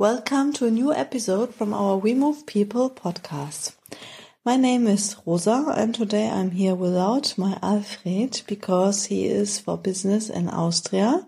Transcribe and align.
Welcome 0.00 0.52
to 0.52 0.66
a 0.66 0.70
new 0.70 0.94
episode 0.94 1.52
from 1.52 1.74
our 1.74 1.96
We 1.96 2.14
Move 2.14 2.46
People 2.46 2.88
podcast. 2.88 3.74
My 4.44 4.54
name 4.54 4.86
is 4.86 5.16
Rosa 5.26 5.74
and 5.76 5.92
today 5.92 6.30
I'm 6.30 6.52
here 6.52 6.76
without 6.76 7.36
my 7.36 7.58
Alfred 7.60 8.42
because 8.46 9.06
he 9.06 9.26
is 9.26 9.58
for 9.58 9.76
business 9.76 10.30
in 10.30 10.50
Austria. 10.50 11.26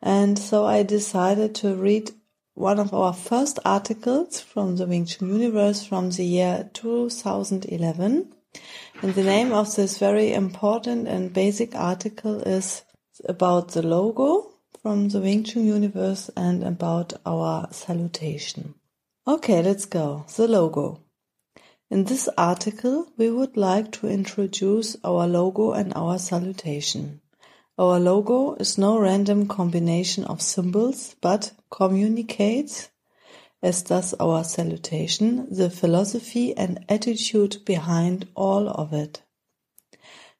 And 0.00 0.38
so 0.38 0.64
I 0.64 0.84
decided 0.84 1.56
to 1.56 1.74
read 1.74 2.12
one 2.54 2.78
of 2.78 2.94
our 2.94 3.12
first 3.12 3.58
articles 3.64 4.38
from 4.38 4.76
the 4.76 4.86
Wing 4.86 5.06
Chun 5.06 5.30
universe 5.30 5.84
from 5.84 6.10
the 6.10 6.24
year 6.24 6.70
2011. 6.72 8.32
And 9.02 9.14
the 9.16 9.24
name 9.24 9.52
of 9.52 9.74
this 9.74 9.98
very 9.98 10.32
important 10.32 11.08
and 11.08 11.32
basic 11.32 11.74
article 11.74 12.42
is 12.42 12.82
about 13.28 13.72
the 13.72 13.82
logo 13.82 14.53
from 14.84 15.08
the 15.08 15.18
Wing 15.18 15.42
Chun 15.42 15.64
universe 15.64 16.28
and 16.36 16.62
about 16.62 17.14
our 17.24 17.66
salutation. 17.70 18.74
Okay, 19.26 19.62
let's 19.62 19.86
go. 19.86 20.26
The 20.36 20.46
logo. 20.46 21.00
In 21.90 22.04
this 22.04 22.28
article, 22.36 23.06
we 23.16 23.30
would 23.30 23.56
like 23.56 23.92
to 23.92 24.08
introduce 24.08 24.94
our 25.02 25.26
logo 25.26 25.72
and 25.72 25.94
our 25.96 26.18
salutation. 26.18 27.22
Our 27.78 27.98
logo 27.98 28.56
is 28.56 28.76
no 28.76 28.98
random 28.98 29.48
combination 29.48 30.24
of 30.24 30.42
symbols, 30.42 31.16
but 31.22 31.52
communicates, 31.70 32.90
as 33.62 33.80
does 33.84 34.12
our 34.20 34.44
salutation, 34.44 35.46
the 35.50 35.70
philosophy 35.70 36.54
and 36.54 36.84
attitude 36.90 37.64
behind 37.64 38.28
all 38.34 38.68
of 38.68 38.92
it. 38.92 39.22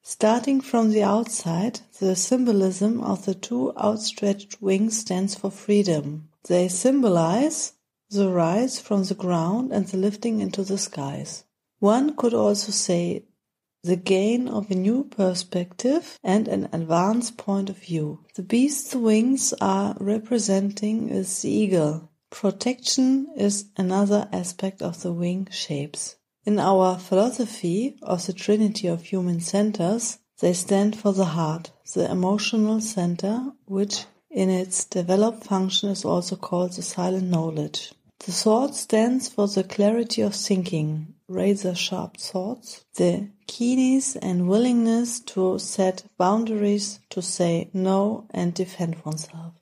Starting 0.07 0.61
from 0.61 0.91
the 0.91 1.01
outside, 1.01 1.79
the 1.99 2.15
symbolism 2.15 3.01
of 3.01 3.25
the 3.25 3.33
two 3.33 3.75
outstretched 3.75 4.61
wings 4.61 4.99
stands 4.99 5.33
for 5.33 5.49
freedom. 5.49 6.29
They 6.47 6.67
symbolize 6.67 7.73
the 8.11 8.29
rise 8.29 8.79
from 8.79 9.05
the 9.05 9.15
ground 9.15 9.71
and 9.71 9.87
the 9.87 9.97
lifting 9.97 10.41
into 10.41 10.63
the 10.63 10.77
skies. 10.77 11.43
One 11.79 12.15
could 12.15 12.35
also 12.35 12.71
say 12.71 13.23
the 13.83 13.95
gain 13.95 14.47
of 14.47 14.69
a 14.69 14.75
new 14.75 15.05
perspective 15.05 16.19
and 16.23 16.47
an 16.47 16.69
advanced 16.71 17.37
point 17.37 17.71
of 17.71 17.79
view. 17.79 18.19
The 18.35 18.43
beast's 18.43 18.93
wings 18.93 19.55
are 19.59 19.97
representing 19.99 21.09
is 21.09 21.41
the 21.41 21.49
eagle. 21.49 22.11
Protection 22.29 23.33
is 23.35 23.65
another 23.75 24.29
aspect 24.31 24.83
of 24.83 25.01
the 25.01 25.11
wing 25.11 25.47
shapes. 25.49 26.15
In 26.45 26.59
our 26.59 26.99
philosophy 26.99 27.97
of 28.03 28.27
the 28.27 28.33
trinity 28.33 28.87
of 28.87 29.01
human 29.01 29.39
centers, 29.39 30.19
they 30.41 30.53
stand 30.53 30.95
for 30.95 31.11
the 31.11 31.25
heart, 31.25 31.71
the 31.95 32.09
emotional 32.11 32.81
center, 32.81 33.51
which 33.65 34.05
in 34.29 34.51
its 34.51 34.85
developed 34.85 35.43
function 35.43 35.89
is 35.89 36.05
also 36.05 36.35
called 36.35 36.73
the 36.73 36.83
silent 36.83 37.29
knowledge. 37.29 37.93
The 38.19 38.31
sword 38.31 38.75
stands 38.75 39.27
for 39.27 39.47
the 39.47 39.63
clarity 39.63 40.21
of 40.21 40.35
thinking, 40.35 41.15
razor 41.27 41.73
sharp 41.73 42.17
thoughts, 42.17 42.85
the 42.95 43.29
keenness 43.47 44.15
and 44.15 44.47
willingness 44.47 45.21
to 45.21 45.57
set 45.57 46.03
boundaries, 46.17 46.99
to 47.09 47.23
say 47.23 47.71
no 47.73 48.27
and 48.29 48.53
defend 48.53 49.03
oneself. 49.03 49.53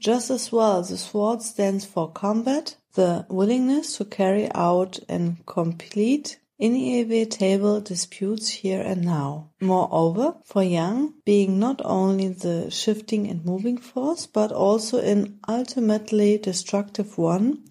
Just 0.00 0.30
as 0.30 0.52
well, 0.52 0.82
the 0.82 0.96
sword 0.96 1.42
stands 1.42 1.84
for 1.84 2.10
combat, 2.12 2.76
the 2.94 3.26
willingness 3.28 3.96
to 3.96 4.04
carry 4.04 4.48
out 4.54 5.00
and 5.08 5.44
complete 5.44 6.38
inevitable 6.58 7.80
disputes 7.80 8.48
here 8.48 8.80
and 8.80 9.04
now. 9.04 9.50
Moreover, 9.60 10.36
for 10.44 10.62
Yang, 10.62 11.14
being 11.24 11.58
not 11.58 11.80
only 11.84 12.28
the 12.28 12.70
shifting 12.70 13.28
and 13.28 13.44
moving 13.44 13.76
force, 13.76 14.26
but 14.26 14.52
also 14.52 15.00
an 15.00 15.38
ultimately 15.48 16.38
destructive 16.38 17.18
one, 17.18 17.64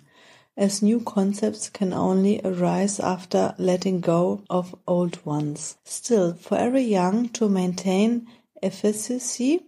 as 0.57 0.81
new 0.81 0.99
concepts 0.99 1.69
can 1.69 1.93
only 1.93 2.41
arise 2.43 2.99
after 2.99 3.55
letting 3.57 4.01
go 4.01 4.43
of 4.49 4.75
old 4.87 5.25
ones. 5.25 5.77
Still, 5.85 6.33
for 6.33 6.57
every 6.57 6.83
Yang 6.83 7.29
to 7.29 7.47
maintain 7.47 8.27
efficacy, 8.61 9.65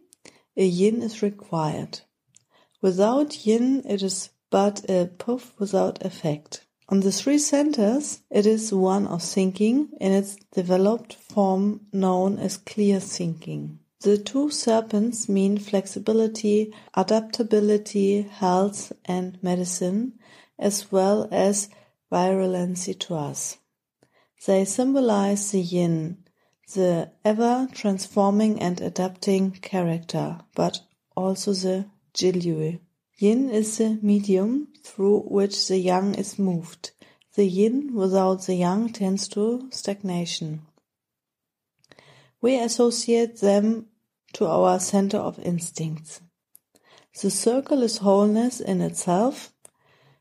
a 0.57 0.65
yin 0.65 1.01
is 1.01 1.21
required. 1.21 2.01
Without 2.81 3.45
yin, 3.45 3.83
it 3.85 4.01
is 4.01 4.29
but 4.49 4.89
a 4.89 5.07
puff 5.17 5.53
without 5.59 6.03
effect. 6.05 6.65
On 6.87 7.01
the 7.01 7.11
three 7.11 7.37
centers, 7.37 8.21
it 8.31 8.45
is 8.45 8.73
one 8.73 9.05
of 9.05 9.21
thinking 9.21 9.89
in 9.99 10.11
its 10.11 10.37
developed 10.53 11.13
form 11.13 11.81
known 11.93 12.39
as 12.39 12.57
clear 12.57 12.99
thinking. 12.99 13.79
The 14.01 14.17
two 14.17 14.49
serpents 14.49 15.27
mean 15.27 15.57
flexibility, 15.57 16.73
adaptability, 16.95 18.21
health, 18.21 18.93
and 19.05 19.37
medicine, 19.43 20.13
as 20.57 20.91
well 20.91 21.27
as 21.31 21.69
virulency 22.11 22.97
to 22.99 23.15
us. 23.15 23.57
They 24.47 24.63
symbolize 24.63 25.51
the 25.51 25.59
yin, 25.59 26.23
the 26.73 27.11
ever 27.25 27.67
transforming 27.73 28.61
and 28.61 28.79
adapting 28.79 29.51
character, 29.51 30.39
but 30.55 30.79
also 31.15 31.51
the 31.53 31.85
Jilu. 32.13 32.79
Yin 33.17 33.49
is 33.49 33.77
the 33.77 33.99
medium 34.01 34.69
through 34.83 35.21
which 35.23 35.67
the 35.67 35.77
yang 35.77 36.15
is 36.15 36.39
moved. 36.39 36.91
The 37.35 37.45
yin 37.45 37.93
without 37.93 38.45
the 38.45 38.55
yang 38.55 38.93
tends 38.93 39.27
to 39.29 39.69
stagnation. 39.71 40.61
We 42.41 42.57
associate 42.57 43.41
them 43.41 43.87
to 44.33 44.47
our 44.47 44.79
center 44.79 45.17
of 45.17 45.39
instincts. 45.39 46.21
The 47.21 47.29
circle 47.29 47.83
is 47.83 47.97
wholeness 47.97 48.61
in 48.61 48.81
itself, 48.81 49.51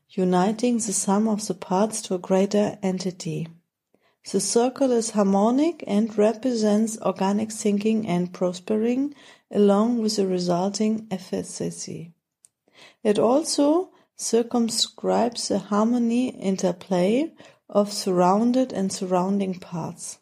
uniting 0.09 0.77
the 0.77 0.93
sum 0.93 1.27
of 1.27 1.47
the 1.47 1.53
parts 1.53 2.01
to 2.03 2.15
a 2.15 2.19
greater 2.19 2.77
entity. 2.83 3.47
The 4.31 4.39
circle 4.39 4.91
is 4.91 5.11
harmonic 5.11 5.83
and 5.87 6.15
represents 6.17 6.99
organic 7.01 7.51
thinking 7.51 8.07
and 8.07 8.33
prospering 8.33 9.15
along 9.49 10.01
with 10.01 10.17
the 10.17 10.27
resulting 10.27 11.07
efficacy. 11.09 12.13
It 13.03 13.17
also 13.17 13.91
circumscribes 14.15 15.47
the 15.47 15.59
harmony 15.59 16.29
interplay 16.29 17.33
of 17.69 17.93
surrounded 17.93 18.73
and 18.73 18.91
surrounding 18.91 19.59
parts. 19.59 20.19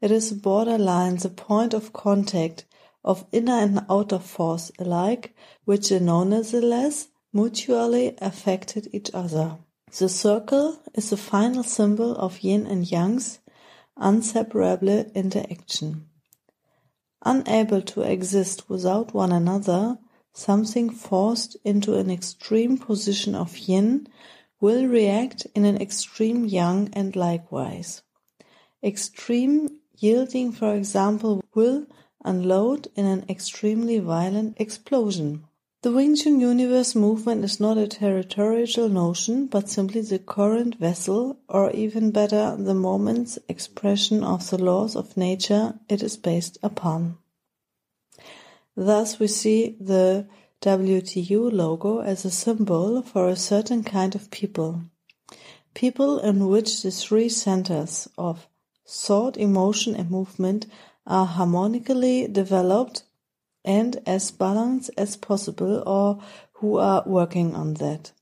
It 0.00 0.10
is 0.10 0.32
a 0.32 0.34
borderline, 0.34 1.16
the 1.16 1.30
point 1.30 1.72
of 1.72 1.92
contact 1.92 2.66
of 3.04 3.26
inner 3.32 3.54
and 3.54 3.86
outer 3.88 4.18
force 4.18 4.72
alike, 4.78 5.34
which 5.64 5.90
nonetheless 5.92 7.08
mutually 7.32 8.16
affected 8.20 8.88
each 8.92 9.10
other. 9.14 9.58
The 9.96 10.08
circle 10.08 10.80
is 10.94 11.10
the 11.10 11.16
final 11.16 11.62
symbol 11.62 12.16
of 12.16 12.40
yin 12.40 12.66
and 12.66 12.90
yang's 12.90 13.38
inseparable 13.96 15.04
interaction. 15.14 16.08
Unable 17.24 17.80
to 17.80 18.02
exist 18.02 18.68
without 18.68 19.14
one 19.14 19.30
another, 19.30 19.98
something 20.32 20.90
forced 20.90 21.56
into 21.62 21.94
an 21.94 22.10
extreme 22.10 22.76
position 22.76 23.36
of 23.36 23.56
yin 23.56 24.08
will 24.60 24.84
react 24.84 25.46
in 25.54 25.64
an 25.64 25.80
extreme 25.80 26.44
yang 26.44 26.90
and 26.92 27.14
likewise. 27.14 28.02
Extreme 28.82 29.78
yielding, 29.96 30.50
for 30.50 30.74
example, 30.74 31.40
will 31.54 31.86
unload 32.24 32.88
in 32.96 33.06
an 33.06 33.24
extremely 33.28 34.00
violent 34.00 34.56
explosion. 34.60 35.44
The 35.84 35.92
Wing 35.92 36.16
Chun 36.16 36.40
universe 36.40 36.94
movement 36.94 37.44
is 37.44 37.60
not 37.60 37.76
a 37.76 37.86
territorial 37.86 38.88
notion, 38.88 39.48
but 39.48 39.68
simply 39.68 40.00
the 40.00 40.18
current 40.18 40.76
vessel, 40.76 41.36
or 41.46 41.70
even 41.72 42.10
better, 42.10 42.56
the 42.58 42.72
moment's 42.72 43.38
expression 43.50 44.24
of 44.24 44.48
the 44.48 44.56
laws 44.56 44.96
of 44.96 45.14
nature 45.14 45.78
it 45.90 46.02
is 46.02 46.16
based 46.16 46.56
upon. 46.62 47.18
Thus 48.74 49.18
we 49.18 49.26
see 49.26 49.76
the 49.78 50.26
WTU 50.62 51.52
logo 51.52 51.98
as 51.98 52.24
a 52.24 52.30
symbol 52.30 53.02
for 53.02 53.28
a 53.28 53.36
certain 53.36 53.84
kind 53.84 54.14
of 54.14 54.30
people. 54.30 54.84
People 55.74 56.18
in 56.18 56.48
which 56.48 56.80
the 56.80 56.92
three 56.92 57.28
centers 57.28 58.08
of 58.16 58.48
thought, 58.88 59.36
emotion 59.36 59.94
and 59.94 60.10
movement 60.10 60.64
are 61.06 61.26
harmonically 61.26 62.26
developed 62.26 63.02
and 63.64 64.00
as 64.06 64.30
balanced 64.30 64.90
as 64.96 65.16
possible 65.16 65.82
or 65.86 66.20
who 66.54 66.78
are 66.78 67.02
working 67.06 67.54
on 67.54 67.74
that. 67.74 68.12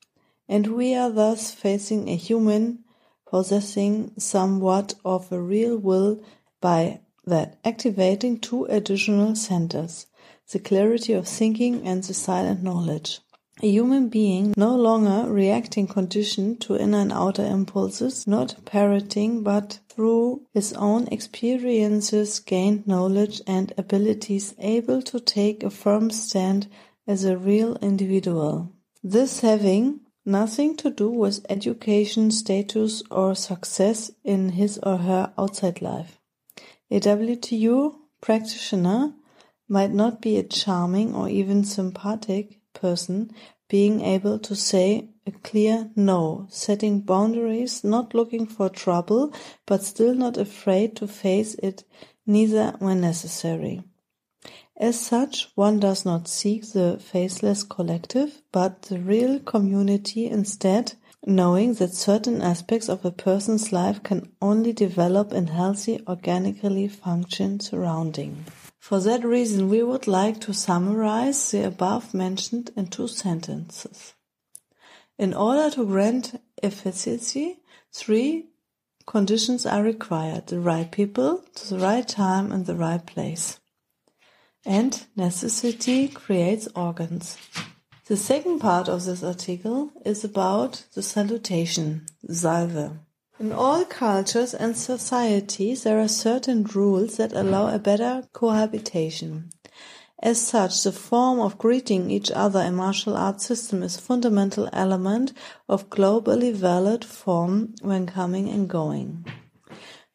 And 0.48 0.68
we 0.68 0.94
are 0.94 1.10
thus 1.10 1.52
facing 1.52 2.08
a 2.08 2.16
human 2.16 2.84
possessing 3.26 4.12
somewhat 4.18 4.94
of 5.04 5.32
a 5.32 5.40
real 5.40 5.76
will 5.76 6.22
by 6.60 7.00
that 7.24 7.58
activating 7.64 8.38
two 8.38 8.64
additional 8.66 9.34
centers, 9.34 10.06
the 10.50 10.58
clarity 10.58 11.12
of 11.12 11.26
thinking 11.26 11.86
and 11.86 12.02
the 12.02 12.14
silent 12.14 12.62
knowledge. 12.62 13.20
A 13.64 13.70
human 13.70 14.08
being 14.08 14.54
no 14.56 14.74
longer 14.74 15.32
reacting 15.32 15.86
conditioned 15.86 16.60
to 16.62 16.76
inner 16.76 16.98
and 16.98 17.12
outer 17.12 17.46
impulses, 17.46 18.26
not 18.26 18.56
parroting, 18.64 19.44
but 19.44 19.78
through 19.88 20.42
his 20.52 20.72
own 20.72 21.06
experiences 21.12 22.40
gained 22.40 22.88
knowledge 22.88 23.40
and 23.46 23.72
abilities 23.78 24.56
able 24.58 25.00
to 25.02 25.20
take 25.20 25.62
a 25.62 25.70
firm 25.70 26.10
stand 26.10 26.66
as 27.06 27.22
a 27.24 27.38
real 27.38 27.76
individual. 27.76 28.72
This 29.00 29.38
having 29.40 30.00
nothing 30.24 30.76
to 30.78 30.90
do 30.90 31.08
with 31.08 31.46
education, 31.48 32.32
status, 32.32 33.04
or 33.12 33.36
success 33.36 34.10
in 34.24 34.48
his 34.48 34.80
or 34.82 34.96
her 34.96 35.32
outside 35.38 35.80
life. 35.80 36.18
A 36.90 36.98
WTU 36.98 37.94
practitioner 38.20 39.14
might 39.68 39.92
not 39.92 40.20
be 40.20 40.36
a 40.36 40.42
charming 40.42 41.14
or 41.14 41.28
even 41.28 41.62
sympathetic 41.62 42.58
person, 42.74 43.30
being 43.68 44.00
able 44.02 44.38
to 44.38 44.54
say 44.54 45.08
a 45.26 45.30
clear 45.30 45.90
no, 45.96 46.46
setting 46.50 47.00
boundaries, 47.00 47.84
not 47.84 48.14
looking 48.14 48.46
for 48.46 48.68
trouble, 48.68 49.32
but 49.66 49.82
still 49.82 50.14
not 50.14 50.36
afraid 50.36 50.96
to 50.96 51.06
face 51.06 51.54
it 51.62 51.84
neither 52.26 52.74
when 52.78 53.00
necessary. 53.00 53.82
As 54.76 54.98
such, 54.98 55.52
one 55.54 55.78
does 55.78 56.04
not 56.04 56.26
seek 56.26 56.72
the 56.72 56.98
faceless 56.98 57.62
collective, 57.62 58.42
but 58.50 58.82
the 58.82 58.98
real 58.98 59.38
community 59.38 60.26
instead, 60.26 60.94
knowing 61.24 61.74
that 61.74 61.94
certain 61.94 62.42
aspects 62.42 62.88
of 62.88 63.04
a 63.04 63.12
person's 63.12 63.70
life 63.70 64.02
can 64.02 64.32
only 64.40 64.72
develop 64.72 65.32
in 65.32 65.46
healthy, 65.46 66.00
organically 66.08 66.88
functioning 66.88 67.60
surrounding. 67.60 68.44
For 68.82 68.98
that 68.98 69.22
reason, 69.22 69.68
we 69.68 69.84
would 69.84 70.08
like 70.08 70.40
to 70.40 70.52
summarize 70.52 71.52
the 71.52 71.64
above 71.64 72.12
mentioned 72.12 72.72
in 72.76 72.88
two 72.88 73.06
sentences. 73.06 74.14
In 75.16 75.34
order 75.34 75.70
to 75.76 75.86
grant 75.86 76.42
efficiency, 76.60 77.60
three 77.92 78.48
conditions 79.06 79.66
are 79.66 79.84
required. 79.84 80.48
The 80.48 80.58
right 80.58 80.90
people, 80.90 81.44
to 81.54 81.74
the 81.74 81.78
right 81.78 82.06
time 82.08 82.50
and 82.50 82.66
the 82.66 82.74
right 82.74 83.06
place. 83.06 83.60
And 84.66 85.06
necessity 85.14 86.08
creates 86.08 86.66
organs. 86.74 87.38
The 88.06 88.16
second 88.16 88.58
part 88.58 88.88
of 88.88 89.04
this 89.04 89.22
article 89.22 89.92
is 90.04 90.24
about 90.24 90.86
the 90.94 91.02
salutation, 91.02 92.06
Salve. 92.28 92.98
In 93.42 93.50
all 93.50 93.84
cultures 93.84 94.54
and 94.54 94.76
societies, 94.76 95.82
there 95.82 95.98
are 95.98 96.06
certain 96.06 96.62
rules 96.62 97.16
that 97.16 97.32
allow 97.32 97.66
a 97.66 97.80
better 97.80 98.22
cohabitation. 98.32 99.50
As 100.22 100.40
such, 100.40 100.84
the 100.84 100.92
form 100.92 101.40
of 101.40 101.58
greeting 101.58 102.08
each 102.08 102.30
other 102.30 102.60
in 102.60 102.76
martial 102.76 103.16
arts 103.16 103.44
system 103.44 103.82
is 103.82 103.96
a 103.96 104.00
fundamental 104.00 104.68
element 104.72 105.32
of 105.68 105.90
globally 105.90 106.54
valid 106.54 107.04
form 107.04 107.74
when 107.80 108.06
coming 108.06 108.48
and 108.48 108.68
going. 108.68 109.26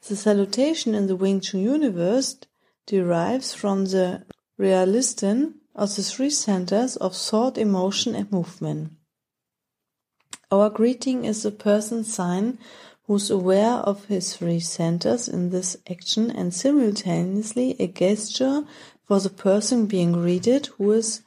The 0.08 0.16
salutation 0.16 0.96
in 0.96 1.08
the 1.08 1.18
Wing 1.18 1.42
Chun 1.42 1.60
universe 1.60 2.38
derives 2.86 3.54
from 3.54 3.88
the 3.88 4.24
realistin 4.58 5.56
of 5.76 5.94
the 5.98 6.04
three 6.04 6.30
centers 6.30 6.96
of 6.96 7.14
thought, 7.14 7.58
emotion, 7.58 8.16
and 8.16 8.32
movement. 8.32 8.94
Our 10.50 10.70
greeting 10.70 11.26
is 11.26 11.44
the 11.44 11.52
person's 11.52 12.14
sign 12.14 12.60
who's 13.08 13.30
aware 13.30 13.76
of 13.76 14.06
his 14.06 14.36
three 14.36 14.60
centers 14.60 15.28
in 15.28 15.50
this 15.50 15.78
action 15.90 16.30
and 16.30 16.54
simultaneously 16.54 17.76
a 17.80 17.88
gesture 17.88 18.64
for 19.06 19.20
the 19.22 19.30
person 19.30 19.88
being 19.88 20.12
greeted 20.12 20.68
who 20.78 20.92
is 20.92 21.22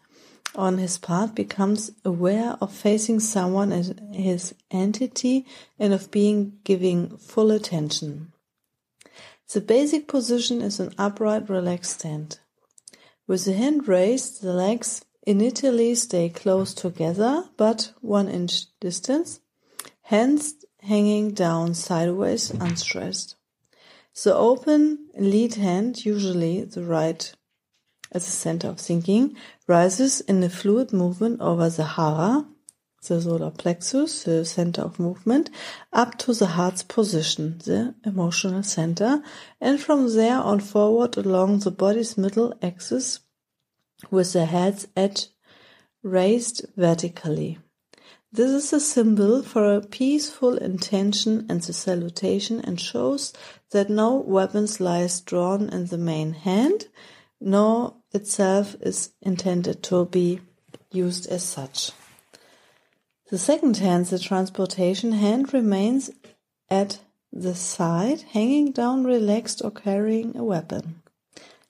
on 0.54 0.78
his 0.78 0.98
part 0.98 1.34
becomes 1.34 1.90
aware 2.04 2.56
of 2.60 2.72
facing 2.72 3.18
someone 3.18 3.72
as 3.72 3.94
his 4.12 4.54
entity 4.70 5.46
and 5.78 5.94
of 5.94 6.10
being 6.10 6.52
giving 6.64 7.16
full 7.16 7.50
attention. 7.50 8.32
The 9.52 9.60
basic 9.60 10.06
position 10.06 10.60
is 10.60 10.80
an 10.80 10.92
upright 10.98 11.48
relaxed 11.48 12.00
stand. 12.00 12.40
With 13.26 13.44
the 13.44 13.54
hand 13.54 13.88
raised, 13.88 14.42
the 14.42 14.52
legs 14.52 15.04
initially 15.26 15.94
stay 15.94 16.28
close 16.28 16.74
together 16.74 17.44
but 17.56 17.92
one 18.00 18.28
inch 18.28 18.66
distance. 18.80 19.40
Hands 20.02 20.54
hanging 20.82 21.32
down 21.32 21.74
sideways 21.74 22.50
unstressed. 22.50 23.36
The 24.22 24.34
open 24.34 25.08
lead 25.16 25.54
hand, 25.54 26.04
usually 26.04 26.64
the 26.64 26.82
right 26.82 27.32
as 28.12 28.24
the 28.24 28.32
center 28.32 28.68
of 28.68 28.80
thinking, 28.80 29.36
rises 29.66 30.20
in 30.20 30.42
a 30.42 30.50
fluid 30.50 30.92
movement 30.92 31.40
over 31.40 31.70
the 31.70 31.84
hara, 31.84 32.44
the 33.06 33.22
solar 33.22 33.50
plexus, 33.50 34.24
the 34.24 34.44
center 34.44 34.82
of 34.82 34.98
movement, 34.98 35.48
up 35.92 36.18
to 36.18 36.34
the 36.34 36.46
heart's 36.46 36.82
position, 36.82 37.58
the 37.64 37.94
emotional 38.04 38.62
center, 38.62 39.22
and 39.60 39.80
from 39.80 40.14
there 40.14 40.38
on 40.38 40.60
forward 40.60 41.16
along 41.16 41.60
the 41.60 41.70
body's 41.70 42.18
middle 42.18 42.52
axis 42.62 43.20
with 44.10 44.32
the 44.32 44.46
head's 44.46 44.86
edge 44.96 45.28
raised 46.02 46.66
vertically. 46.76 47.58
This 48.32 48.50
is 48.50 48.72
a 48.72 48.78
symbol 48.78 49.42
for 49.42 49.74
a 49.74 49.80
peaceful 49.80 50.56
intention 50.56 51.46
and 51.48 51.60
the 51.60 51.72
salutation 51.72 52.60
and 52.60 52.80
shows 52.80 53.32
that 53.72 53.90
no 53.90 54.14
weapons 54.14 54.78
lies 54.78 55.20
drawn 55.20 55.68
in 55.70 55.86
the 55.86 55.98
main 55.98 56.34
hand, 56.34 56.86
nor 57.40 57.94
itself 58.12 58.76
is 58.82 59.10
intended 59.20 59.82
to 59.82 60.04
be 60.04 60.38
used 60.92 61.26
as 61.26 61.42
such. 61.42 61.90
The 63.30 63.38
second 63.38 63.78
hand, 63.78 64.06
the 64.06 64.18
transportation 64.20 65.10
hand, 65.10 65.52
remains 65.52 66.12
at 66.70 67.00
the 67.32 67.56
side, 67.56 68.22
hanging 68.30 68.70
down 68.70 69.02
relaxed 69.02 69.60
or 69.64 69.72
carrying 69.72 70.36
a 70.36 70.44
weapon. 70.44 71.02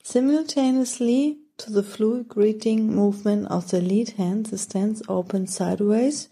Simultaneously 0.02 1.38
to 1.56 1.72
the 1.72 1.82
fluid 1.82 2.28
greeting 2.28 2.94
movement 2.94 3.46
of 3.48 3.70
the 3.70 3.80
lead 3.80 4.10
hand, 4.10 4.46
the 4.46 4.58
stance 4.58 5.00
opens 5.08 5.54
sideways 5.54 6.28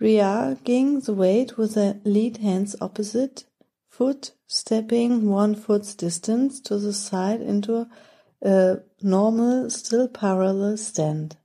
Rearranging 0.00 1.00
the 1.00 1.12
weight 1.12 1.58
with 1.58 1.74
the 1.74 2.00
lead 2.04 2.38
hand's 2.38 2.74
opposite 2.80 3.44
foot, 3.90 4.32
stepping 4.46 5.28
one 5.28 5.54
foot's 5.54 5.94
distance 5.94 6.58
to 6.62 6.78
the 6.78 6.94
side 6.94 7.42
into 7.42 7.86
a 8.40 8.78
normal, 9.02 9.68
still 9.68 10.08
parallel 10.08 10.78
stand. 10.78 11.36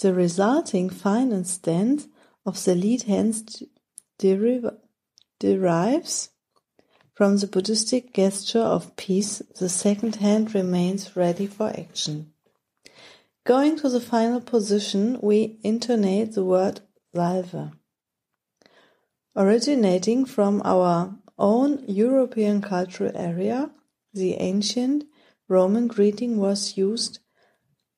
The 0.00 0.12
resulting 0.12 0.90
fine 0.90 1.44
stand 1.44 2.08
of 2.44 2.62
the 2.64 2.74
lead 2.74 3.02
hand 3.02 3.62
derives 5.38 6.30
from 7.14 7.36
the 7.36 7.46
Buddhistic 7.46 8.12
gesture 8.12 8.58
of 8.58 8.96
peace. 8.96 9.40
The 9.58 9.68
second 9.68 10.16
hand 10.16 10.56
remains 10.56 11.14
ready 11.16 11.46
for 11.46 11.68
action. 11.68 12.32
Going 13.44 13.78
to 13.78 13.88
the 13.88 14.00
final 14.00 14.40
position, 14.40 15.20
we 15.22 15.60
intonate 15.62 16.32
the 16.32 16.44
word 16.44 16.80
Salve. 17.16 17.54
Uh, 17.54 17.68
originating 19.34 20.26
from 20.26 20.60
our 20.66 21.16
own 21.38 21.82
European 21.88 22.60
cultural 22.60 23.10
area, 23.14 23.70
the 24.12 24.34
ancient 24.34 25.04
Roman 25.48 25.86
greeting 25.86 26.36
was 26.36 26.76
used 26.76 27.20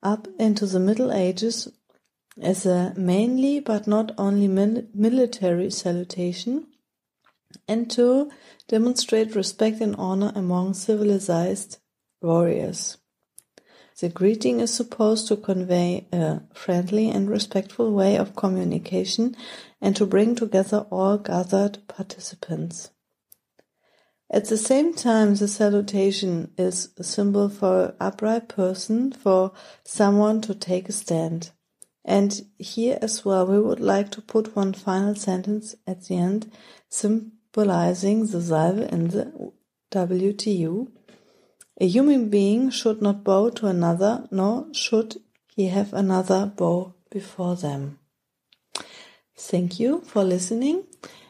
up 0.04 0.28
into 0.38 0.66
the 0.66 0.78
Middle 0.78 1.12
Ages 1.12 1.68
as 2.40 2.64
a 2.64 2.94
mainly 2.96 3.58
but 3.58 3.88
not 3.88 4.12
only 4.16 4.46
military 4.46 5.70
salutation 5.70 6.68
and 7.66 7.90
to 7.90 8.30
demonstrate 8.68 9.34
respect 9.34 9.80
and 9.80 9.96
honor 9.96 10.30
among 10.37 10.75
civilized 10.75 11.78
warriors. 12.22 12.98
The 14.00 14.08
greeting 14.08 14.60
is 14.60 14.72
supposed 14.72 15.26
to 15.26 15.36
convey 15.36 16.06
a 16.12 16.42
friendly 16.54 17.10
and 17.10 17.28
respectful 17.28 17.92
way 17.92 18.16
of 18.16 18.36
communication 18.36 19.36
and 19.80 19.96
to 19.96 20.06
bring 20.06 20.36
together 20.36 20.86
all 20.90 21.18
gathered 21.18 21.78
participants. 21.88 22.90
At 24.30 24.44
the 24.44 24.56
same 24.56 24.94
time, 24.94 25.34
the 25.34 25.48
salutation 25.48 26.52
is 26.56 26.90
a 26.96 27.02
symbol 27.02 27.48
for 27.48 27.96
upright 27.98 28.48
person, 28.48 29.10
for 29.10 29.52
someone 29.84 30.42
to 30.42 30.54
take 30.54 30.88
a 30.88 30.92
stand. 30.92 31.50
And 32.04 32.42
here 32.56 32.98
as 33.02 33.24
well, 33.24 33.46
we 33.46 33.58
would 33.58 33.80
like 33.80 34.10
to 34.12 34.22
put 34.22 34.54
one 34.54 34.74
final 34.74 35.16
sentence 35.16 35.74
at 35.88 36.04
the 36.04 36.16
end, 36.16 36.52
symbolizing 36.88 38.26
the 38.26 38.40
salve 38.40 38.92
in 38.92 39.08
the 39.08 39.52
WTU 39.90 40.88
a 41.80 41.87
human 41.87 42.28
being 42.28 42.70
should 42.70 43.00
not 43.00 43.25
bow 43.25 43.50
to 43.50 43.66
another, 43.66 44.26
nor 44.30 44.66
should 44.73 45.20
he 45.54 45.68
have 45.68 45.92
another 45.92 46.47
bow 46.47 46.94
before 47.11 47.56
them. 47.56 47.99
Thank 49.37 49.78
you 49.78 50.00
for 50.00 50.25
listening. 50.25 50.85